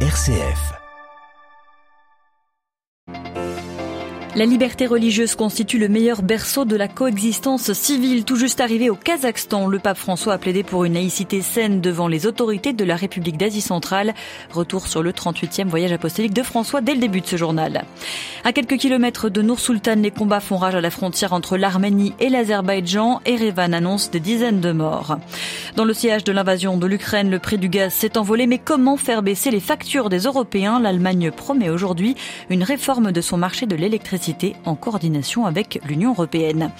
RCF. 0.00 0.85
La 4.36 4.44
liberté 4.44 4.84
religieuse 4.84 5.34
constitue 5.34 5.78
le 5.78 5.88
meilleur 5.88 6.20
berceau 6.20 6.66
de 6.66 6.76
la 6.76 6.88
coexistence 6.88 7.72
civile. 7.72 8.26
Tout 8.26 8.36
juste 8.36 8.60
arrivé 8.60 8.90
au 8.90 8.94
Kazakhstan, 8.94 9.66
le 9.66 9.78
pape 9.78 9.96
François 9.96 10.34
a 10.34 10.38
plaidé 10.38 10.62
pour 10.62 10.84
une 10.84 10.92
laïcité 10.92 11.40
saine 11.40 11.80
devant 11.80 12.06
les 12.06 12.26
autorités 12.26 12.74
de 12.74 12.84
la 12.84 12.96
République 12.96 13.38
d'Asie 13.38 13.62
centrale. 13.62 14.12
Retour 14.52 14.88
sur 14.88 15.02
le 15.02 15.12
38e 15.12 15.68
voyage 15.68 15.92
apostolique 15.92 16.34
de 16.34 16.42
François 16.42 16.82
dès 16.82 16.92
le 16.92 17.00
début 17.00 17.22
de 17.22 17.26
ce 17.26 17.36
journal. 17.36 17.86
À 18.44 18.52
quelques 18.52 18.76
kilomètres 18.76 19.30
de 19.30 19.40
Nour-Sultan, 19.40 19.96
les 20.02 20.10
combats 20.10 20.40
font 20.40 20.58
rage 20.58 20.74
à 20.74 20.82
la 20.82 20.90
frontière 20.90 21.32
entre 21.32 21.56
l'Arménie 21.56 22.12
et 22.20 22.28
l'Azerbaïdjan. 22.28 23.22
Erevan 23.24 23.72
annonce 23.72 24.10
des 24.10 24.20
dizaines 24.20 24.60
de 24.60 24.72
morts. 24.72 25.16
Dans 25.76 25.86
le 25.86 25.94
siège 25.94 26.24
de 26.24 26.32
l'invasion 26.32 26.76
de 26.76 26.86
l'Ukraine, 26.86 27.30
le 27.30 27.38
prix 27.38 27.56
du 27.56 27.70
gaz 27.70 27.94
s'est 27.94 28.18
envolé. 28.18 28.46
Mais 28.46 28.58
comment 28.58 28.98
faire 28.98 29.22
baisser 29.22 29.50
les 29.50 29.60
factures 29.60 30.10
des 30.10 30.24
Européens? 30.24 30.78
L'Allemagne 30.78 31.30
promet 31.30 31.70
aujourd'hui 31.70 32.16
une 32.50 32.64
réforme 32.64 33.12
de 33.12 33.20
son 33.22 33.38
marché 33.38 33.64
de 33.64 33.76
l'électricité 33.76 34.25
en 34.64 34.74
coordination 34.74 35.46
avec 35.46 35.80
l'Union 35.86 36.10
européenne. 36.10 36.70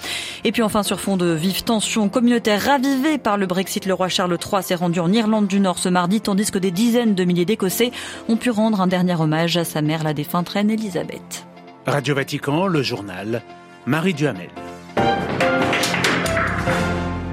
Et 0.43 0.51
puis 0.51 0.61
enfin, 0.61 0.83
sur 0.83 0.99
fond 0.99 1.17
de 1.17 1.31
vives 1.31 1.63
tensions 1.63 2.09
communautaires 2.09 2.61
ravivées 2.61 3.17
par 3.17 3.37
le 3.37 3.45
Brexit, 3.45 3.85
le 3.85 3.93
roi 3.93 4.09
Charles 4.09 4.37
III 4.41 4.63
s'est 4.63 4.75
rendu 4.75 4.99
en 4.99 5.11
Irlande 5.11 5.47
du 5.47 5.59
Nord 5.59 5.79
ce 5.79 5.89
mardi, 5.89 6.21
tandis 6.21 6.51
que 6.51 6.59
des 6.59 6.71
dizaines 6.71 7.15
de 7.15 7.23
milliers 7.23 7.45
d'Écossais 7.45 7.91
ont 8.27 8.37
pu 8.37 8.49
rendre 8.49 8.81
un 8.81 8.87
dernier 8.87 9.15
hommage 9.15 9.57
à 9.57 9.63
sa 9.63 9.81
mère, 9.81 10.03
la 10.03 10.13
défunte 10.13 10.49
reine 10.49 10.69
Elisabeth. 10.69 11.45
Radio 11.85 12.15
Vatican, 12.15 12.67
le 12.67 12.81
journal, 12.81 13.41
Marie 13.85 14.13
Duhamel. 14.13 14.49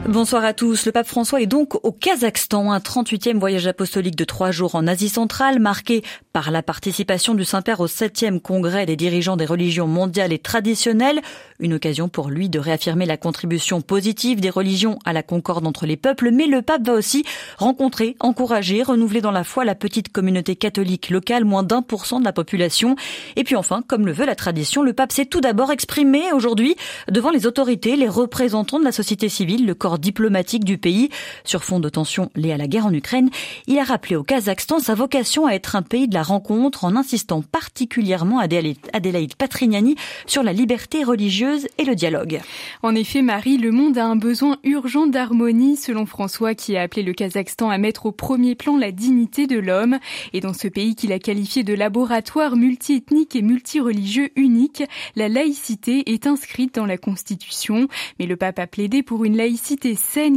Bonsoir 0.08 0.44
à 0.44 0.52
tous. 0.52 0.84
Le 0.84 0.92
pape 0.92 1.06
François 1.06 1.40
est 1.40 1.46
donc 1.46 1.82
au 1.82 1.90
Kazakhstan, 1.90 2.70
un 2.70 2.78
38e 2.78 3.38
voyage 3.38 3.66
apostolique 3.66 4.16
de 4.16 4.24
trois 4.24 4.50
jours 4.50 4.74
en 4.74 4.86
Asie 4.86 5.08
centrale, 5.08 5.60
marqué 5.60 6.02
par 6.34 6.50
la 6.50 6.62
participation 6.62 7.32
du 7.32 7.46
Saint-Père 7.46 7.80
au 7.80 7.86
7e 7.86 8.38
congrès 8.38 8.84
des 8.84 8.96
dirigeants 8.96 9.38
des 9.38 9.46
religions 9.46 9.86
mondiales 9.86 10.34
et 10.34 10.38
traditionnelles, 10.38 11.22
une 11.58 11.72
occasion 11.72 12.10
pour 12.10 12.28
lui 12.28 12.50
de 12.50 12.58
réaffirmer 12.58 13.06
la 13.06 13.16
contribution 13.16 13.80
positive 13.80 14.40
des 14.40 14.50
religions 14.50 14.98
à 15.06 15.14
la 15.14 15.22
concorde 15.22 15.66
entre 15.66 15.86
les 15.86 15.96
peuples, 15.96 16.30
mais 16.32 16.46
le 16.46 16.60
pape 16.60 16.84
va 16.84 16.92
aussi 16.92 17.24
rencontrer, 17.56 18.14
encourager, 18.20 18.82
renouveler 18.82 19.22
dans 19.22 19.30
la 19.30 19.42
foi 19.42 19.64
la 19.64 19.74
petite 19.74 20.12
communauté 20.12 20.54
catholique 20.54 21.08
locale, 21.08 21.46
moins 21.46 21.62
d'un 21.62 21.80
pour 21.80 22.04
cent 22.04 22.20
de 22.20 22.26
la 22.26 22.32
population. 22.34 22.94
Et 23.36 23.44
puis 23.44 23.56
enfin, 23.56 23.82
comme 23.86 24.04
le 24.04 24.12
veut 24.12 24.26
la 24.26 24.36
tradition, 24.36 24.82
le 24.82 24.92
pape 24.92 25.12
s'est 25.12 25.24
tout 25.24 25.40
d'abord 25.40 25.72
exprimé 25.72 26.30
aujourd'hui 26.34 26.76
devant 27.10 27.30
les 27.30 27.46
autorités, 27.46 27.96
les 27.96 28.08
représentants 28.08 28.80
de 28.80 28.84
la 28.84 28.92
société 28.92 29.30
civile, 29.30 29.64
diplomatique 29.98 30.64
du 30.64 30.78
pays. 30.78 31.10
Sur 31.44 31.64
fond 31.64 31.80
de 31.80 31.88
tensions 31.88 32.30
liées 32.34 32.52
à 32.52 32.56
la 32.56 32.66
guerre 32.66 32.86
en 32.86 32.92
Ukraine, 32.92 33.30
il 33.66 33.78
a 33.78 33.84
rappelé 33.84 34.16
au 34.16 34.22
Kazakhstan 34.22 34.78
sa 34.78 34.94
vocation 34.94 35.46
à 35.46 35.52
être 35.52 35.76
un 35.76 35.82
pays 35.82 36.08
de 36.08 36.14
la 36.14 36.22
rencontre 36.22 36.84
en 36.84 36.96
insistant 36.96 37.42
particulièrement 37.42 38.38
à 38.38 38.44
Adélaïde 38.44 39.34
Patrignani 39.36 39.96
sur 40.26 40.42
la 40.42 40.52
liberté 40.52 41.04
religieuse 41.04 41.66
et 41.78 41.84
le 41.84 41.94
dialogue. 41.94 42.40
En 42.82 42.94
effet, 42.94 43.22
Marie, 43.22 43.58
le 43.58 43.70
monde 43.70 43.98
a 43.98 44.06
un 44.06 44.16
besoin 44.16 44.58
urgent 44.64 45.06
d'harmonie, 45.06 45.76
selon 45.76 46.06
François, 46.06 46.54
qui 46.54 46.76
a 46.76 46.82
appelé 46.82 47.02
le 47.02 47.12
Kazakhstan 47.12 47.70
à 47.70 47.78
mettre 47.78 48.06
au 48.06 48.12
premier 48.12 48.54
plan 48.54 48.76
la 48.76 48.92
dignité 48.92 49.46
de 49.46 49.58
l'homme. 49.58 49.98
Et 50.32 50.40
dans 50.40 50.54
ce 50.54 50.68
pays 50.68 50.94
qu'il 50.94 51.12
a 51.12 51.18
qualifié 51.18 51.62
de 51.64 51.74
laboratoire 51.74 52.56
multiethnique 52.56 53.36
et 53.36 53.42
multireligieux 53.42 54.30
unique, 54.36 54.82
la 55.16 55.28
laïcité 55.28 56.10
est 56.12 56.26
inscrite 56.26 56.74
dans 56.76 56.86
la 56.86 56.96
Constitution. 56.96 57.88
Mais 58.18 58.26
le 58.26 58.36
pape 58.36 58.58
a 58.58 58.66
plaidé 58.66 59.02
pour 59.02 59.24
une 59.24 59.36
laïcité 59.36 59.83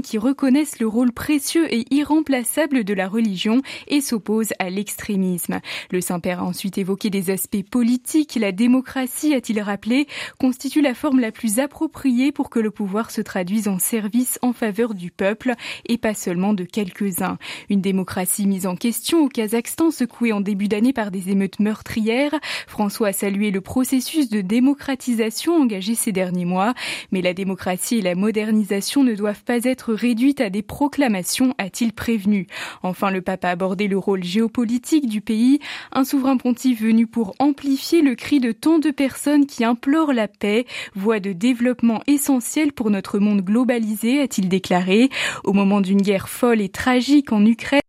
qui 0.03 0.17
reconnaissent 0.17 0.80
le 0.80 0.88
rôle 0.88 1.14
précieux 1.14 1.73
et 1.73 1.86
irremplaçable 1.90 2.84
de 2.84 2.94
la 2.94 3.08
religion 3.08 3.62
et 3.88 4.02
s'opposent 4.02 4.52
à 4.59 4.70
l'extrémisme. 4.70 5.62
Le 5.89 6.02
Saint-Père 6.02 6.42
a 6.42 6.44
ensuite 6.44 6.78
évoqué 6.78 7.09
des 7.09 7.30
aspects 7.30 7.64
politiques. 7.64 8.36
La 8.36 8.52
démocratie, 8.52 9.34
a-t-il 9.34 9.62
rappelé, 9.62 10.08
constitue 10.38 10.81
la 10.81 10.94
forme 10.94 11.22
la 11.22 11.31
plus 11.31 11.59
appropriée 11.59 12.33
pour 12.33 12.49
que 12.49 12.60
le 12.60 12.72
pouvoir 12.72 13.10
se 13.10 13.22
traduise 13.22 13.70
en 13.70 13.80
service 13.80 14.38
en 14.42 14.52
faveur 14.52 14.94
du 14.94 15.11
peuple 15.11 15.54
et 15.86 15.98
pas 15.98 16.14
seulement 16.14 16.54
de 16.54 16.66
quelques-uns. 16.66 17.38
Une 17.70 17.82
démocratie 17.82 18.48
mise 18.48 18.67
en 18.67 18.76
question 18.76 19.23
au 19.23 19.30
Kazakhstan, 19.30 19.92
secouée 19.92 20.33
en 20.33 20.42
début 20.42 20.67
d'année 20.67 20.92
par 20.92 21.10
des 21.10 21.30
émeutes 21.30 21.61
meurtrières. 21.61 22.36
François 22.67 23.08
a 23.08 23.14
salué 23.14 23.52
le 23.52 23.61
processus 23.61 24.30
de 24.30 24.42
démocratisation 24.42 25.54
engagé 25.54 25.95
ces 25.95 26.11
derniers 26.11 26.43
mois, 26.43 26.73
mais 27.14 27.22
la 27.22 27.33
démocratie 27.33 27.99
et 27.99 28.02
la 28.02 28.16
modernisation 28.16 29.05
ne 29.05 29.16
doivent 29.16 29.36
pas 29.43 29.64
être 29.64 29.93
réduite 29.93 30.42
à 30.42 30.49
des 30.49 30.61
proclamations, 30.61 31.53
a-t-il 31.58 31.93
prévenu. 31.93 32.48
Enfin, 32.83 33.11
le 33.11 33.21
pape 33.21 33.45
a 33.45 33.49
abordé 33.49 33.87
le 33.87 33.98
rôle 33.98 34.23
géopolitique 34.23 35.08
du 35.08 35.21
pays, 35.21 35.59
un 35.92 36.03
souverain 36.03 36.37
pontife 36.37 36.81
venu 36.81 37.08
pour 37.08 37.36
amplifier 37.39 38.02
le 38.02 38.15
cri 38.15 38.39
de 38.39 38.52
tant 38.52 38.80
de 38.80 38.92
personnes 38.92 39.45
qui 39.45 39.64
implorent 39.64 40.14
la 40.14 40.27
paix, 40.27 40.65
voie 40.95 41.20
de 41.20 41.33
développement 41.33 42.02
essentielle 42.08 42.73
pour 42.73 42.89
notre 42.89 43.20
monde 43.20 43.42
globalisé, 43.42 44.21
a-t-il 44.21 44.49
déclaré. 44.49 45.09
Au 45.43 45.54
moment 45.54 45.81
d'une 45.81 46.02
guerre 46.02 46.30
folle 46.30 46.61
et 46.61 46.69
tragique 46.69 47.31
en 47.31 47.45
Ukraine, 47.45 47.81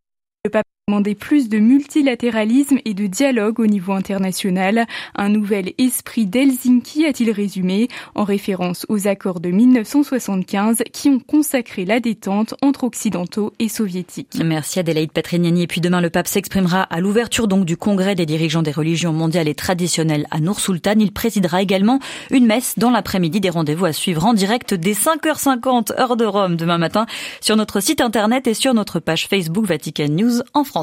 demander 0.89 1.15
plus 1.15 1.51
de 1.51 1.59
multilatéralisme 1.59 2.79
et 2.87 2.95
de 2.95 3.07
dialogue 3.07 3.61
au 3.61 3.67
niveau 3.67 3.93
international. 3.93 4.87
Un 5.15 5.29
nouvel 5.29 5.75
esprit 5.77 6.25
d'Helsinki 6.25 7.05
a-t-il 7.05 7.31
résumé, 7.31 7.89
en 8.15 8.25
référence 8.25 8.87
aux 8.89 9.07
accords 9.07 9.41
de 9.41 9.51
1975 9.51 10.83
qui 10.93 11.11
ont 11.11 11.21
consacré 11.21 11.85
la 11.85 12.01
détente 12.01 12.55
entre 12.63 12.85
occidentaux 12.85 13.53
et 13.59 13.69
soviétiques. 13.69 14.41
Merci 14.43 14.79
Adélaïde 14.79 15.13
Patrignani. 15.13 15.65
Et 15.65 15.67
puis 15.67 15.83
demain, 15.83 16.01
le 16.01 16.09
pape 16.09 16.27
s'exprimera 16.27 16.83
à 16.83 17.01
l'ouverture 17.01 17.49
donc 17.49 17.67
du 17.67 17.77
congrès 17.77 18.15
des 18.15 18.25
dirigeants 18.25 18.63
des 18.63 18.71
religions 18.71 19.13
mondiales 19.13 19.49
et 19.49 19.55
traditionnelles 19.55 20.27
à 20.31 20.41
Nour-Sultan. 20.41 20.95
Il 20.99 21.13
présidera 21.13 21.61
également 21.61 21.99
une 22.31 22.47
messe 22.47 22.79
dans 22.79 22.91
l'après-midi. 22.91 23.41
Des 23.41 23.51
rendez-vous 23.51 23.85
à 23.85 23.93
suivre 23.93 24.25
en 24.25 24.33
direct 24.33 24.73
dès 24.73 24.93
5h50 24.93 26.01
heure 26.01 26.17
de 26.17 26.25
Rome 26.25 26.57
demain 26.57 26.79
matin 26.79 27.05
sur 27.43 27.57
notre 27.57 27.81
site 27.81 28.01
internet 28.01 28.47
et 28.47 28.55
sur 28.55 28.73
notre 28.73 29.01
page 29.01 29.27
Facebook 29.29 29.67
Vatican 29.67 30.09
News 30.09 30.41
en 30.55 30.65
France. 30.65 30.78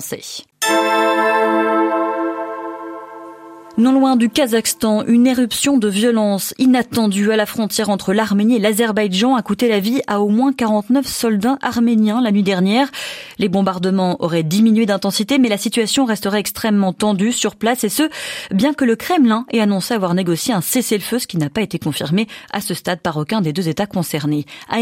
Non 3.77 3.91
loin 3.91 4.15
du 4.15 4.29
Kazakhstan, 4.29 5.03
une 5.05 5.27
éruption 5.27 5.77
de 5.77 5.89
violence 5.89 6.53
inattendue 6.57 7.33
à 7.33 7.35
la 7.35 7.45
frontière 7.45 7.89
entre 7.89 8.13
l'Arménie 8.13 8.55
et 8.55 8.59
l'Azerbaïdjan 8.59 9.35
a 9.35 9.41
coûté 9.41 9.67
la 9.67 9.81
vie 9.81 10.01
à 10.07 10.21
au 10.21 10.29
moins 10.29 10.53
49 10.53 11.05
soldats 11.05 11.57
arméniens 11.61 12.21
la 12.21 12.31
nuit 12.31 12.41
dernière. 12.41 12.89
Les 13.37 13.49
bombardements 13.49 14.15
auraient 14.23 14.43
diminué 14.43 14.85
d'intensité, 14.85 15.39
mais 15.39 15.49
la 15.49 15.57
situation 15.57 16.05
resterait 16.05 16.39
extrêmement 16.39 16.93
tendue 16.93 17.33
sur 17.33 17.57
place 17.57 17.83
et 17.83 17.89
ce, 17.89 18.03
bien 18.51 18.73
que 18.73 18.85
le 18.85 18.95
Kremlin 18.95 19.45
ait 19.51 19.59
annoncé 19.59 19.93
avoir 19.93 20.13
négocié 20.13 20.53
un 20.53 20.61
cessez-le-feu, 20.61 21.19
ce 21.19 21.27
qui 21.27 21.37
n'a 21.37 21.49
pas 21.49 21.61
été 21.61 21.77
confirmé 21.77 22.27
à 22.53 22.61
ce 22.61 22.73
stade 22.73 23.01
par 23.01 23.17
aucun 23.17 23.41
des 23.41 23.51
deux 23.51 23.67
États 23.67 23.87
concernés. 23.87 24.45
À 24.69 24.77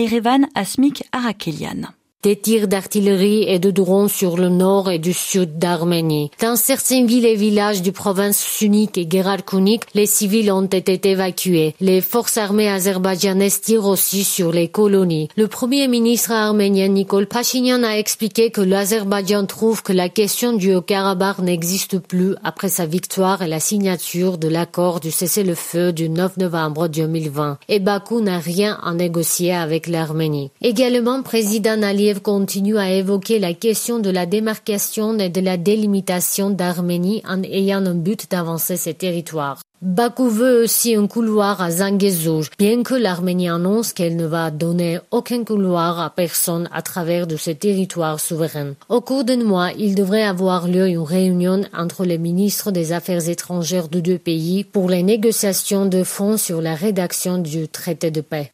Asmik 0.53 1.03
Arakelian. 1.11 1.93
Des 2.23 2.37
tirs 2.37 2.69
d'artillerie 2.69 3.43
et 3.49 3.59
de 3.59 3.69
drones 3.69 4.07
sur 4.07 4.37
le 4.37 4.47
nord 4.47 4.89
et 4.89 4.97
du 4.97 5.11
sud 5.11 5.59
d'Arménie. 5.59 6.31
Dans 6.41 6.55
certaines 6.55 7.05
villes 7.05 7.25
et 7.25 7.35
villages 7.35 7.81
du 7.81 7.91
province 7.91 8.37
sunnique 8.37 8.97
et 8.97 9.05
Geralkunik, 9.11 9.83
les 9.93 10.05
civils 10.05 10.49
ont 10.49 10.63
été 10.65 11.01
évacués. 11.09 11.75
Les 11.81 11.99
forces 11.99 12.37
armées 12.37 12.69
azerbaïdjanaises 12.69 13.59
tirent 13.59 13.87
aussi 13.87 14.23
sur 14.23 14.53
les 14.53 14.69
colonies. 14.69 15.27
Le 15.35 15.49
premier 15.49 15.89
ministre 15.89 16.31
arménien 16.31 16.87
Nikol 16.87 17.27
Pachinian 17.27 17.83
a 17.83 17.97
expliqué 17.97 18.51
que 18.51 18.61
l'Azerbaïdjan 18.61 19.45
trouve 19.45 19.83
que 19.83 19.91
la 19.91 20.07
question 20.07 20.53
du 20.53 20.73
Haut-Karabakh 20.73 21.39
n'existe 21.39 21.99
plus 21.99 22.35
après 22.41 22.69
sa 22.69 22.85
victoire 22.85 23.41
et 23.41 23.49
la 23.49 23.59
signature 23.59 24.37
de 24.37 24.47
l'accord 24.47 25.01
du 25.01 25.11
cessez-le-feu 25.11 25.91
du 25.91 26.07
9 26.07 26.37
novembre 26.37 26.87
2020. 26.87 27.57
Et 27.67 27.81
Bakou 27.81 28.21
n'a 28.21 28.39
rien 28.39 28.79
à 28.81 28.93
négocier 28.93 29.53
avec 29.53 29.87
l'Arménie. 29.87 30.51
Également, 30.61 31.21
président 31.21 31.83
continue 32.21 32.77
à 32.77 32.91
évoquer 32.91 33.39
la 33.39 33.53
question 33.53 33.99
de 33.99 34.09
la 34.09 34.25
démarcation 34.25 35.17
et 35.19 35.29
de 35.29 35.41
la 35.41 35.57
délimitation 35.57 36.49
d'Arménie 36.49 37.21
en 37.27 37.41
ayant 37.43 37.85
un 37.85 37.95
but 37.95 38.29
d'avancer 38.29 38.77
ses 38.77 38.93
territoires. 38.93 39.59
Bakou 39.83 40.29
veut 40.29 40.63
aussi 40.63 40.95
un 40.95 41.07
couloir 41.07 41.61
à 41.61 41.69
Zangezur, 41.69 42.45
bien 42.57 42.83
que 42.83 42.93
l'Arménie 42.93 43.49
annonce 43.49 43.91
qu'elle 43.91 44.15
ne 44.15 44.25
va 44.25 44.49
donner 44.49 44.99
aucun 45.11 45.43
couloir 45.43 45.99
à 45.99 46.09
personne 46.09 46.69
à 46.71 46.81
travers 46.81 47.27
de 47.27 47.35
ses 47.35 47.55
territoires 47.55 48.21
souverains. 48.21 48.75
Au 48.87 49.01
cours 49.01 49.25
d'un 49.25 49.43
mois, 49.43 49.71
il 49.77 49.93
devrait 49.93 50.23
avoir 50.23 50.69
lieu 50.69 50.87
une 50.87 50.99
réunion 50.99 51.63
entre 51.77 52.05
les 52.05 52.17
ministres 52.17 52.71
des 52.71 52.93
Affaires 52.93 53.27
étrangères 53.27 53.89
de 53.89 53.99
deux 53.99 54.19
pays 54.19 54.63
pour 54.63 54.89
les 54.89 55.03
négociations 55.03 55.85
de 55.85 56.05
fonds 56.05 56.37
sur 56.37 56.61
la 56.61 56.75
rédaction 56.75 57.37
du 57.37 57.67
traité 57.67 58.09
de 58.09 58.21
paix. 58.21 58.53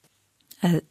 Euh, 0.64 0.82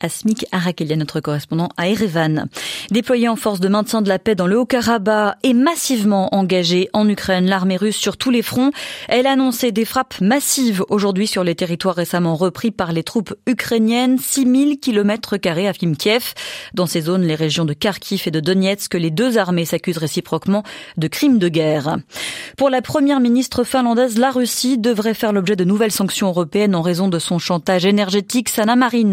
Asmik 0.00 0.46
Arakelia, 0.52 0.96
notre 0.96 1.20
correspondant 1.20 1.68
à 1.76 1.88
Erevan. 1.88 2.48
Déployé 2.90 3.28
en 3.28 3.36
force 3.36 3.60
de 3.60 3.68
maintien 3.68 4.02
de 4.02 4.08
la 4.08 4.18
paix 4.18 4.34
dans 4.34 4.46
le 4.46 4.58
Haut-Karabakh 4.58 5.36
et 5.42 5.52
massivement 5.52 6.34
engagée 6.34 6.88
en 6.92 7.08
Ukraine, 7.08 7.46
l'armée 7.46 7.76
russe 7.76 7.96
sur 7.96 8.16
tous 8.16 8.30
les 8.30 8.42
fronts, 8.42 8.70
elle 9.08 9.26
a 9.26 9.32
annoncé 9.32 9.72
des 9.72 9.84
frappes 9.84 10.20
massives 10.20 10.84
aujourd'hui 10.88 11.26
sur 11.26 11.44
les 11.44 11.54
territoires 11.54 11.94
récemment 11.94 12.34
repris 12.34 12.70
par 12.70 12.92
les 12.92 13.02
troupes 13.02 13.34
ukrainiennes, 13.46 14.18
6000 14.18 14.80
km 14.80 15.34
à 15.34 15.72
Kiev. 15.72 16.34
Dans 16.74 16.86
ces 16.86 17.02
zones, 17.02 17.22
les 17.22 17.34
régions 17.34 17.64
de 17.64 17.72
Kharkiv 17.72 18.22
et 18.26 18.30
de 18.30 18.40
Donetsk, 18.40 18.94
les 18.94 19.10
deux 19.10 19.38
armées 19.38 19.64
s'accusent 19.64 19.98
réciproquement 19.98 20.62
de 20.96 21.08
crimes 21.08 21.38
de 21.38 21.48
guerre. 21.48 21.98
Pour 22.56 22.70
la 22.70 22.82
première 22.82 23.20
ministre 23.20 23.64
finlandaise, 23.64 24.18
la 24.18 24.30
Russie 24.30 24.78
devrait 24.78 25.14
faire 25.14 25.32
l'objet 25.32 25.56
de 25.56 25.64
nouvelles 25.64 25.92
sanctions 25.92 26.28
européennes 26.28 26.74
en 26.74 26.82
raison 26.82 27.08
de 27.08 27.18
son 27.18 27.38
chantage 27.38 27.84
énergétique. 27.84 28.48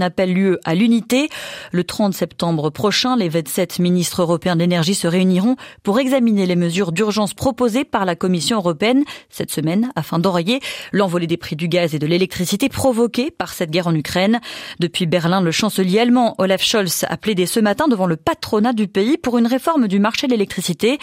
Appelle 0.01 0.33
lieu 0.33 0.59
à 0.63 0.75
l'unité. 0.77 1.29
Le 1.71 1.83
30 1.83 2.13
septembre 2.13 2.69
prochain, 2.69 3.15
les 3.15 3.29
27 3.29 3.79
ministres 3.79 4.21
européens 4.21 4.55
de 4.55 4.61
l'énergie 4.61 4.95
se 4.95 5.07
réuniront 5.07 5.55
pour 5.83 5.99
examiner 5.99 6.45
les 6.45 6.55
mesures 6.55 6.91
d'urgence 6.91 7.33
proposées 7.33 7.83
par 7.83 8.05
la 8.05 8.15
Commission 8.15 8.57
européenne 8.57 9.03
cette 9.29 9.51
semaine 9.51 9.91
afin 9.95 10.19
d'enrayer 10.19 10.59
l'envolée 10.91 11.27
des 11.27 11.37
prix 11.37 11.55
du 11.55 11.67
gaz 11.67 11.95
et 11.95 11.99
de 11.99 12.07
l'électricité 12.07 12.69
provoquée 12.69 13.31
par 13.31 13.53
cette 13.53 13.71
guerre 13.71 13.87
en 13.87 13.95
Ukraine. 13.95 14.39
Depuis 14.79 15.05
Berlin, 15.05 15.41
le 15.41 15.51
chancelier 15.51 15.99
allemand 15.99 16.35
Olaf 16.37 16.61
Scholz 16.61 17.05
a 17.09 17.17
plaidé 17.17 17.45
ce 17.45 17.59
matin 17.59 17.87
devant 17.87 18.05
le 18.05 18.15
patronat 18.15 18.73
du 18.73 18.87
pays 18.87 19.17
pour 19.17 19.37
une 19.37 19.47
réforme 19.47 19.87
du 19.87 19.99
marché 19.99 20.27
de 20.27 20.31
l'électricité 20.31 20.97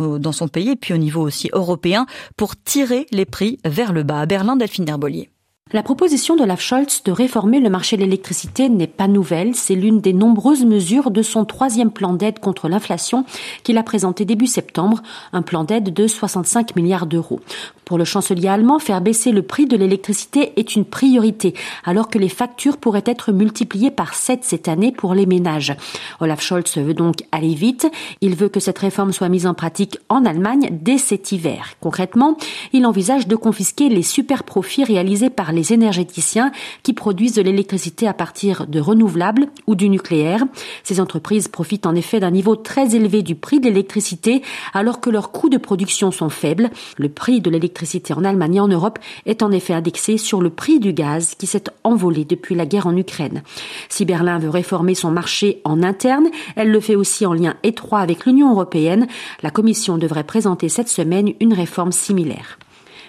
euh, 0.00 0.18
dans 0.18 0.32
son 0.32 0.48
pays 0.48 0.70
et 0.70 0.76
puis 0.76 0.94
au 0.94 0.98
niveau 0.98 1.22
aussi 1.22 1.50
européen 1.52 2.06
pour 2.36 2.56
tirer 2.56 3.06
les 3.12 3.24
prix 3.24 3.58
vers 3.64 3.92
le 3.92 4.02
bas. 4.02 4.20
À 4.20 4.26
Berlin, 4.26 4.56
Delphine 4.56 4.88
Herbolier. 4.88 5.30
La 5.70 5.82
proposition 5.82 6.34
de 6.34 6.44
Olaf 6.44 6.62
Scholz 6.62 7.02
de 7.04 7.12
réformer 7.12 7.60
le 7.60 7.68
marché 7.68 7.98
de 7.98 8.02
l'électricité 8.02 8.70
n'est 8.70 8.86
pas 8.86 9.06
nouvelle. 9.06 9.54
C'est 9.54 9.74
l'une 9.74 10.00
des 10.00 10.14
nombreuses 10.14 10.64
mesures 10.64 11.10
de 11.10 11.20
son 11.20 11.44
troisième 11.44 11.90
plan 11.90 12.14
d'aide 12.14 12.38
contre 12.38 12.70
l'inflation 12.70 13.26
qu'il 13.64 13.76
a 13.76 13.82
présenté 13.82 14.24
début 14.24 14.46
septembre, 14.46 15.02
un 15.34 15.42
plan 15.42 15.64
d'aide 15.64 15.92
de 15.92 16.06
65 16.06 16.74
milliards 16.74 17.06
d'euros. 17.06 17.40
Pour 17.84 17.98
le 17.98 18.04
chancelier 18.04 18.48
allemand, 18.48 18.78
faire 18.78 19.02
baisser 19.02 19.30
le 19.30 19.42
prix 19.42 19.66
de 19.66 19.76
l'électricité 19.76 20.52
est 20.56 20.74
une 20.74 20.86
priorité, 20.86 21.54
alors 21.84 22.08
que 22.08 22.18
les 22.18 22.28
factures 22.28 22.76
pourraient 22.78 23.02
être 23.04 23.32
multipliées 23.32 23.90
par 23.90 24.14
7 24.14 24.44
cette 24.44 24.68
année 24.68 24.92
pour 24.92 25.14
les 25.14 25.26
ménages. 25.26 25.74
Olaf 26.20 26.42
Scholz 26.42 26.76
veut 26.76 26.94
donc 26.94 27.24
aller 27.32 27.54
vite. 27.54 27.86
Il 28.22 28.36
veut 28.36 28.48
que 28.48 28.60
cette 28.60 28.78
réforme 28.78 29.12
soit 29.12 29.30
mise 29.30 29.46
en 29.46 29.54
pratique 29.54 29.98
en 30.08 30.24
Allemagne 30.24 30.68
dès 30.70 30.98
cet 30.98 31.32
hiver. 31.32 31.74
Concrètement, 31.80 32.36
il 32.72 32.86
envisage 32.86 33.26
de 33.26 33.36
confisquer 33.36 33.90
les 33.90 34.02
super 34.02 34.44
profits 34.44 34.84
réalisés 34.84 35.30
par 35.30 35.52
énergéticiens 35.62 36.52
qui 36.82 36.92
produisent 36.92 37.34
de 37.34 37.42
l'électricité 37.42 38.06
à 38.06 38.14
partir 38.14 38.66
de 38.66 38.80
renouvelables 38.80 39.46
ou 39.66 39.74
du 39.74 39.88
nucléaire. 39.88 40.44
Ces 40.82 41.00
entreprises 41.00 41.48
profitent 41.48 41.86
en 41.86 41.94
effet 41.94 42.20
d'un 42.20 42.30
niveau 42.30 42.56
très 42.56 42.94
élevé 42.94 43.22
du 43.22 43.34
prix 43.34 43.60
de 43.60 43.68
l'électricité 43.68 44.42
alors 44.72 45.00
que 45.00 45.10
leurs 45.10 45.30
coûts 45.32 45.48
de 45.48 45.58
production 45.58 46.10
sont 46.10 46.30
faibles. 46.30 46.70
Le 46.96 47.08
prix 47.08 47.40
de 47.40 47.50
l'électricité 47.50 48.12
en 48.14 48.24
Allemagne 48.24 48.56
et 48.56 48.60
en 48.60 48.68
Europe 48.68 48.98
est 49.26 49.42
en 49.42 49.50
effet 49.50 49.74
indexé 49.74 50.18
sur 50.18 50.40
le 50.40 50.50
prix 50.50 50.80
du 50.80 50.92
gaz 50.92 51.34
qui 51.34 51.46
s'est 51.46 51.64
envolé 51.84 52.24
depuis 52.24 52.54
la 52.54 52.66
guerre 52.66 52.86
en 52.86 52.96
Ukraine. 52.96 53.42
Si 53.88 54.04
Berlin 54.04 54.38
veut 54.38 54.50
réformer 54.50 54.94
son 54.94 55.10
marché 55.10 55.60
en 55.64 55.82
interne, 55.82 56.28
elle 56.56 56.70
le 56.70 56.80
fait 56.80 56.96
aussi 56.96 57.26
en 57.26 57.32
lien 57.32 57.54
étroit 57.62 58.00
avec 58.00 58.26
l'Union 58.26 58.50
européenne. 58.50 59.06
La 59.42 59.50
Commission 59.50 59.98
devrait 59.98 60.24
présenter 60.24 60.68
cette 60.68 60.88
semaine 60.88 61.32
une 61.40 61.54
réforme 61.54 61.92
similaire. 61.92 62.58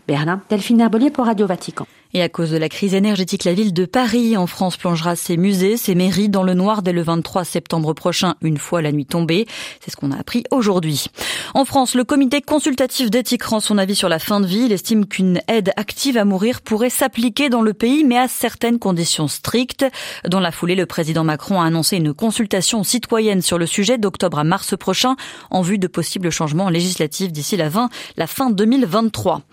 Berlin, 0.08 0.42
Delphine 0.50 0.82
Herbelier 0.82 1.12
pour 1.12 1.26
Radio 1.26 1.46
Vatican. 1.46 1.86
Et 2.12 2.24
à 2.24 2.30
cause 2.30 2.50
de 2.50 2.58
la 2.58 2.70
crise 2.70 2.96
énergétique, 2.96 3.44
la 3.44 3.54
ville 3.54 3.72
de 3.72 3.86
Paris 3.86 4.36
en 4.36 4.48
France 4.48 4.78
plongera 4.78 5.16
ses 5.16 5.38
musées, 5.38 5.78
ses 5.78 5.94
mairies 5.94 6.28
dans 6.28 6.42
le 6.42 6.56
noir 6.56 6.82
dès 6.82 6.92
le 6.92 7.04
23 7.04 7.44
septembre 7.44 7.94
prochain, 7.94 8.34
une 8.42 8.58
fois 8.58 8.82
la 8.82 8.92
nuit 8.92 9.06
tombée. 9.06 9.46
C'est 9.80 9.92
ce 9.92 9.96
qu'on 9.96 10.12
a 10.12 10.18
appris 10.18 10.44
aujourd'hui. 10.50 11.06
En 11.54 11.66
France, 11.66 11.94
le 11.94 12.04
comité 12.04 12.42
consultatif 12.42 13.12
d'éthique 13.12 13.44
rend 13.44 13.60
son 13.60 13.78
avis 13.78 13.94
sur 13.94 14.10
la 14.10 14.18
fin 14.18 14.40
de 14.40 14.48
vie. 14.48 14.66
Il 14.66 14.72
estime 14.72 15.06
qu'une 15.06 15.40
aide 15.48 15.72
active 15.76 16.18
à 16.18 16.26
mourir 16.26 16.62
pourrait 16.62 16.90
s'appliquer 16.90 17.50
dans 17.50 17.62
le 17.62 17.76
pays, 17.76 18.04
mais 18.04 18.18
à 18.18 18.28
certaines 18.28 18.80
conditions 18.80 19.28
strictes. 19.28 19.86
Dans 20.28 20.40
la 20.40 20.52
foulée, 20.52 20.76
le 20.76 20.88
président 20.88 21.24
Macron 21.24 21.62
a 21.62 21.66
annoncé 21.66 21.98
une 21.98 22.16
consultation 22.16 22.84
citoyenne 22.84 23.44
sur 23.44 23.60
le 23.60 23.68
sujet 23.68 24.00
d'octobre 24.00 24.40
à 24.40 24.44
mars 24.44 24.76
prochain 24.76 25.16
en 25.52 25.62
vue 25.62 25.78
de 25.78 25.88
possibles 25.88 26.32
changements 26.32 26.70
législatifs 26.70 27.32
d'ici 27.32 27.56
la, 27.56 27.70
la 28.18 28.28
fin 28.28 28.50
2023. 28.50 29.44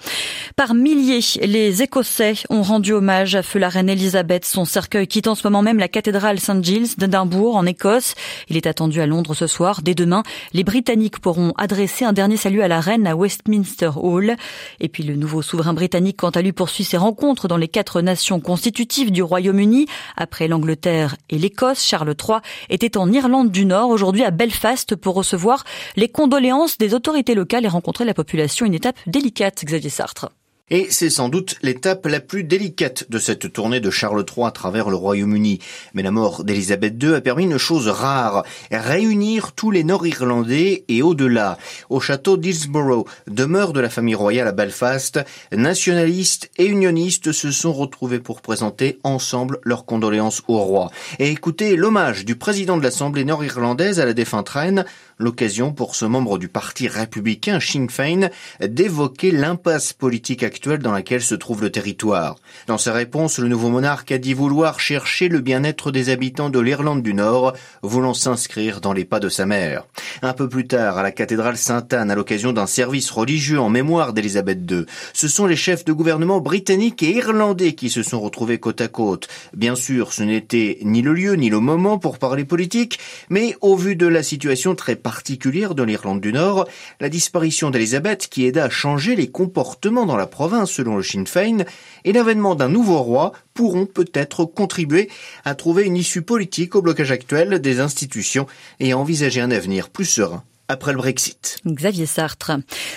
Par 0.56 0.72
milliers, 0.72 1.20
les 1.42 1.82
Écossais 1.82 2.45
ont 2.50 2.62
rendu 2.62 2.92
hommage 2.92 3.34
à 3.34 3.42
feu 3.42 3.58
la 3.58 3.68
reine 3.68 3.88
Elisabeth. 3.88 4.44
Son 4.44 4.64
cercueil 4.64 5.06
quitte 5.06 5.28
en 5.28 5.34
ce 5.34 5.46
moment 5.46 5.62
même 5.62 5.78
la 5.78 5.88
cathédrale 5.88 6.40
St. 6.40 6.62
Giles 6.62 6.88
d'Edimbourg 6.96 7.56
en 7.56 7.66
Écosse. 7.66 8.14
Il 8.48 8.56
est 8.56 8.66
attendu 8.66 9.00
à 9.00 9.06
Londres 9.06 9.34
ce 9.34 9.46
soir. 9.46 9.82
Dès 9.82 9.94
demain, 9.94 10.22
les 10.52 10.64
Britanniques 10.64 11.18
pourront 11.18 11.52
adresser 11.56 12.04
un 12.04 12.12
dernier 12.12 12.36
salut 12.36 12.62
à 12.62 12.68
la 12.68 12.80
reine 12.80 13.06
à 13.06 13.16
Westminster 13.16 13.90
Hall. 13.96 14.36
Et 14.80 14.88
puis 14.88 15.02
le 15.02 15.16
nouveau 15.16 15.42
souverain 15.42 15.74
britannique, 15.74 16.16
quant 16.18 16.30
à 16.30 16.42
lui, 16.42 16.52
poursuit 16.52 16.84
ses 16.84 16.96
rencontres 16.96 17.48
dans 17.48 17.56
les 17.56 17.68
quatre 17.68 18.00
nations 18.00 18.40
constitutives 18.40 19.10
du 19.10 19.22
Royaume-Uni. 19.22 19.86
Après 20.16 20.48
l'Angleterre 20.48 21.16
et 21.30 21.38
l'Écosse, 21.38 21.84
Charles 21.84 22.14
III 22.18 22.38
était 22.70 22.96
en 22.96 23.12
Irlande 23.12 23.50
du 23.50 23.64
Nord, 23.64 23.90
aujourd'hui 23.90 24.24
à 24.24 24.30
Belfast, 24.30 24.96
pour 24.96 25.14
recevoir 25.14 25.64
les 25.96 26.08
condoléances 26.08 26.78
des 26.78 26.94
autorités 26.94 27.34
locales 27.34 27.64
et 27.64 27.68
rencontrer 27.68 28.04
la 28.04 28.14
population. 28.14 28.66
Une 28.66 28.74
étape 28.74 28.96
délicate, 29.06 29.64
Xavier 29.64 29.90
Sartre. 29.90 30.30
Et 30.68 30.88
c'est 30.90 31.10
sans 31.10 31.28
doute 31.28 31.54
l'étape 31.62 32.06
la 32.06 32.18
plus 32.18 32.42
délicate 32.42 33.08
de 33.08 33.20
cette 33.20 33.52
tournée 33.52 33.78
de 33.78 33.88
Charles 33.88 34.24
III 34.28 34.48
à 34.48 34.50
travers 34.50 34.90
le 34.90 34.96
Royaume-Uni. 34.96 35.60
Mais 35.94 36.02
la 36.02 36.10
mort 36.10 36.42
d'Elisabeth 36.42 37.00
II 37.00 37.14
a 37.14 37.20
permis 37.20 37.44
une 37.44 37.56
chose 37.56 37.86
rare, 37.86 38.44
réunir 38.72 39.52
tous 39.52 39.70
les 39.70 39.84
Nord-Irlandais 39.84 40.84
et 40.88 41.02
au-delà. 41.02 41.56
Au 41.88 42.00
château 42.00 42.36
d'Hillsborough, 42.36 43.06
demeure 43.28 43.72
de 43.72 43.78
la 43.78 43.88
famille 43.88 44.16
royale 44.16 44.48
à 44.48 44.52
Belfast, 44.52 45.20
nationalistes 45.52 46.50
et 46.58 46.66
unionistes 46.66 47.30
se 47.30 47.52
sont 47.52 47.72
retrouvés 47.72 48.18
pour 48.18 48.40
présenter 48.40 48.98
ensemble 49.04 49.60
leurs 49.62 49.84
condoléances 49.84 50.42
au 50.48 50.58
roi. 50.58 50.90
Et 51.20 51.30
écoutez 51.30 51.76
l'hommage 51.76 52.24
du 52.24 52.34
président 52.34 52.76
de 52.76 52.82
l'Assemblée 52.82 53.24
nord-irlandaise 53.24 54.00
à 54.00 54.04
la 54.04 54.14
défunte 54.14 54.48
reine, 54.48 54.84
l'occasion 55.18 55.72
pour 55.72 55.94
ce 55.94 56.06
membre 56.06 56.38
du 56.38 56.48
parti 56.48 56.88
républicain 56.88 57.60
Sinn 57.60 57.88
Féin 57.88 58.30
d'évoquer 58.60 59.30
l'impasse 59.30 59.92
politique 59.92 60.42
dans 60.64 60.92
laquelle 60.92 61.22
se 61.22 61.34
trouve 61.34 61.62
le 61.62 61.70
territoire. 61.70 62.36
Dans 62.66 62.78
sa 62.78 62.92
réponse, 62.92 63.38
le 63.38 63.48
nouveau 63.48 63.68
monarque 63.68 64.10
a 64.10 64.18
dit 64.18 64.34
vouloir 64.34 64.80
chercher 64.80 65.28
le 65.28 65.40
bien-être 65.40 65.92
des 65.92 66.08
habitants 66.08 66.50
de 66.50 66.58
l'Irlande 66.58 67.02
du 67.02 67.14
Nord, 67.14 67.52
voulant 67.82 68.14
s'inscrire 68.14 68.80
dans 68.80 68.92
les 68.92 69.04
pas 69.04 69.20
de 69.20 69.28
sa 69.28 69.46
mère. 69.46 69.86
Un 70.22 70.32
peu 70.32 70.48
plus 70.48 70.66
tard, 70.66 70.98
à 70.98 71.02
la 71.02 71.12
cathédrale 71.12 71.56
Sainte-Anne, 71.56 72.10
à 72.10 72.14
l'occasion 72.14 72.52
d'un 72.52 72.66
service 72.66 73.10
religieux 73.10 73.60
en 73.60 73.68
mémoire 73.68 74.12
d'Élisabeth 74.12 74.58
II, 74.70 74.86
ce 75.12 75.28
sont 75.28 75.46
les 75.46 75.56
chefs 75.56 75.84
de 75.84 75.92
gouvernement 75.92 76.40
britanniques 76.40 77.02
et 77.02 77.14
irlandais 77.14 77.74
qui 77.74 77.90
se 77.90 78.02
sont 78.02 78.20
retrouvés 78.20 78.58
côte 78.58 78.80
à 78.80 78.88
côte. 78.88 79.28
Bien 79.54 79.76
sûr, 79.76 80.12
ce 80.12 80.22
n'était 80.22 80.78
ni 80.82 81.02
le 81.02 81.12
lieu 81.12 81.34
ni 81.34 81.50
le 81.50 81.60
moment 81.60 81.98
pour 81.98 82.18
parler 82.18 82.44
politique, 82.44 82.98
mais 83.28 83.56
au 83.60 83.76
vu 83.76 83.94
de 83.94 84.06
la 84.06 84.22
situation 84.22 84.74
très 84.74 84.96
particulière 84.96 85.74
de 85.74 85.82
l'Irlande 85.82 86.20
du 86.20 86.32
Nord, 86.32 86.66
la 87.00 87.08
disparition 87.08 87.70
d'Elisabeth 87.70 88.28
qui 88.28 88.46
aida 88.46 88.64
à 88.64 88.70
changer 88.70 89.16
les 89.16 89.30
comportements 89.30 90.06
dans 90.06 90.16
la 90.16 90.26
province 90.26 90.45
selon 90.66 90.96
le 90.96 91.02
Sinn 91.02 91.26
Féin 91.26 91.64
et 92.04 92.12
l'avènement 92.12 92.54
d'un 92.54 92.68
nouveau 92.68 92.98
roi 92.98 93.32
pourront 93.54 93.86
peut-être 93.86 94.44
contribuer 94.44 95.08
à 95.44 95.54
trouver 95.54 95.84
une 95.84 95.96
issue 95.96 96.22
politique 96.22 96.74
au 96.74 96.82
blocage 96.82 97.10
actuel 97.12 97.60
des 97.60 97.80
institutions 97.80 98.46
et 98.80 98.92
à 98.92 98.98
envisager 98.98 99.40
un 99.40 99.50
avenir 99.50 99.88
plus 99.88 100.04
serein 100.04 100.42
après 100.68 100.92
le 100.92 100.98
Brexit. 100.98 101.58
Xavier 101.66 102.06
Sartre. 102.06 102.52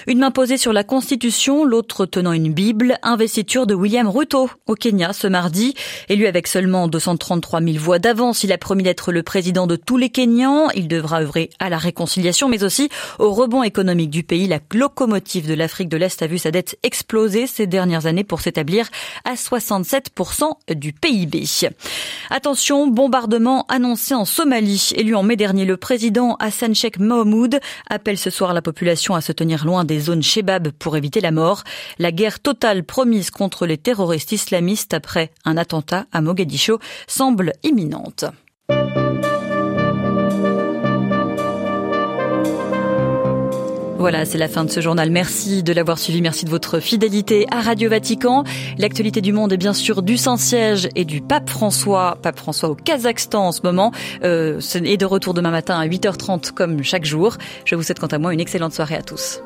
Une 0.08 0.20
main 0.20 0.32
posée 0.32 0.58
sur 0.58 0.74
la 0.74 0.84
Constitution, 0.84 1.66
l'autre 1.66 2.06
tenant 2.06 2.34
une 2.34 2.52
Bible, 2.54 2.98
investiture 3.04 3.68
de 3.68 3.74
William 3.74 4.08
Ruto 4.08 4.50
au 4.68 4.76
Kenya 4.76 5.14
ce 5.14 5.28
mardi. 5.28 5.74
Élu 6.08 6.28
avec 6.28 6.48
seulement 6.48 6.88
233 6.88 7.62
000 7.62 7.78
voix 7.78 8.00
d'avance, 8.00 8.44
il 8.44 8.52
a 8.52 8.58
promis 8.58 8.84
d'être 8.84 9.12
le 9.12 9.24
président 9.24 9.68
de 9.68 9.76
tous 9.76 9.98
les 9.98 10.10
Kenyans. 10.10 10.70
Il 10.76 10.88
devra 10.88 11.22
œuvrer 11.22 11.50
à 11.60 11.70
la 11.70 11.78
réconciliation, 11.78 12.50
mais 12.50 12.64
aussi 12.64 12.90
au 13.20 13.32
rebond 13.32 13.64
économique 13.64 14.10
du 14.10 14.24
pays. 14.24 14.48
La 14.48 14.60
locomotive 14.74 15.48
de 15.48 15.54
l'Afrique 15.54 15.90
de 15.90 15.98
l'Est 15.98 16.22
a 16.22 16.28
vu 16.28 16.38
sa 16.38 16.52
dette 16.52 16.78
exploser 16.84 17.48
ces 17.48 17.68
dernières 17.68 18.06
années 18.06 18.24
pour 18.24 18.42
s'établir 18.42 18.88
à 19.26 19.36
67% 19.36 20.52
du 20.76 20.94
PIB. 20.94 21.44
Attention, 22.30 22.88
bombardement 22.88 23.66
annoncé 23.68 24.14
en 24.14 24.26
Somalie. 24.26 24.92
Élu 24.96 25.16
en 25.16 25.24
mai 25.24 25.36
dernier, 25.36 25.66
le 25.66 25.78
président 25.78 26.36
Hassan 26.40 26.74
Sheikh 26.76 27.00
Appelle 27.89 28.18
ce 28.18 28.30
soir 28.30 28.54
la 28.54 28.62
population 28.62 29.16
à 29.16 29.22
se 29.22 29.32
tenir 29.32 29.66
loin 29.66 29.84
des 29.84 30.00
zones 30.00 30.24
Shebab 30.24 30.70
pour 30.72 30.98
éviter 30.98 31.22
la 31.22 31.32
mort. 31.32 31.63
La 31.98 32.12
guerre 32.12 32.39
totale 32.39 32.84
promise 32.84 33.32
contre 33.32 33.66
les 33.66 33.78
terroristes 33.78 34.32
islamistes 34.32 34.94
après 34.94 35.32
un 35.46 35.58
attentat 35.58 36.06
à 36.12 36.22
Mogadiscio 36.22 36.80
semble 37.08 37.54
imminente. 37.63 38.25
Voilà, 44.00 44.24
c'est 44.24 44.38
la 44.38 44.48
fin 44.48 44.63
de 44.63 44.72
ce 44.72 44.79
journal. 44.79 45.12
Merci 45.12 45.62
de 45.62 45.74
l'avoir 45.74 46.00
suivi. 46.00 46.22
Merci 46.22 46.46
de 46.46 46.50
votre 46.50 46.79
fidélité 46.79 47.46
à 47.51 47.60
Radio 47.60 47.89
Vatican. 47.89 48.46
L'actualité 48.77 49.20
du 49.20 49.34
monde 49.34 49.51
est 49.51 49.58
bien 49.58 49.74
sûr 49.74 50.03
du 50.03 50.15
Saint-Siège 50.15 50.88
et 50.96 51.03
du 51.03 51.20
pape 51.20 51.50
François. 51.50 52.18
Pape 52.22 52.38
François 52.38 52.70
au 52.70 52.75
Kazakhstan 52.75 53.48
en 53.48 53.51
ce 53.51 53.60
moment. 53.62 53.91
Euh, 54.24 54.62
est 54.86 54.96
de 54.96 55.06
retour 55.06 55.34
demain 55.34 55.51
matin 55.51 55.77
à 55.77 55.86
8h30 55.86 56.53
comme 56.53 56.82
chaque 56.82 57.03
jour. 57.03 57.36
Je 57.65 57.75
vous 57.75 57.84
souhaite 57.84 58.00
quant 58.00 58.08
à 58.08 58.20
moi 58.20 58.34
une 58.34 58.39
excellente 58.39 58.74
soirée 58.74 58.96
à 58.96 59.01
tous. 59.01 59.41